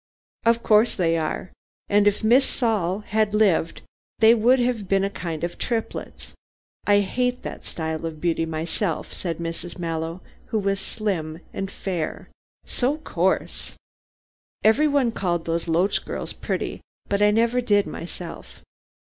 "Of 0.45 0.63
course 0.63 0.95
they 0.95 1.15
are, 1.15 1.51
and 1.87 2.07
if 2.07 2.23
Miss 2.23 2.43
Saul 2.43 3.01
had 3.01 3.35
lived 3.35 3.83
they 4.17 4.33
would 4.33 4.57
have 4.57 4.87
been 4.87 5.03
a 5.03 5.11
kind 5.11 5.43
of 5.43 5.59
triplets. 5.59 6.33
I 6.87 7.01
hate 7.01 7.43
that 7.43 7.65
style 7.67 8.03
of 8.07 8.19
beauty 8.19 8.47
myself," 8.47 9.13
said 9.13 9.37
Mrs. 9.37 9.77
Mallow, 9.77 10.21
who 10.47 10.57
was 10.57 10.79
slim 10.79 11.39
and 11.53 11.69
fair, 11.69 12.31
"so 12.65 12.97
coarse. 12.97 13.73
Everyone 14.63 15.11
called 15.11 15.45
those 15.45 15.67
Loach 15.67 16.03
girls 16.03 16.33
pretty, 16.33 16.81
but 17.07 17.21
I 17.21 17.29
never 17.29 17.61
did 17.61 17.85
myself. 17.85 18.61